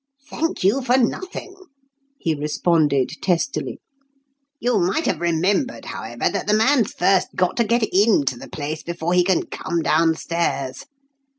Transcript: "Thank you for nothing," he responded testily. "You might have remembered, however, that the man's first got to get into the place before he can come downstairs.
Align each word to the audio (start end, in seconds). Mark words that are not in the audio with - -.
"Thank 0.31 0.63
you 0.63 0.81
for 0.81 0.97
nothing," 0.97 1.53
he 2.17 2.33
responded 2.33 3.11
testily. 3.21 3.77
"You 4.59 4.79
might 4.79 5.05
have 5.05 5.21
remembered, 5.21 5.85
however, 5.85 6.27
that 6.27 6.47
the 6.47 6.55
man's 6.55 6.91
first 6.91 7.35
got 7.35 7.55
to 7.57 7.63
get 7.63 7.83
into 7.93 8.35
the 8.35 8.49
place 8.49 8.81
before 8.81 9.13
he 9.13 9.23
can 9.23 9.45
come 9.45 9.83
downstairs. 9.83 10.85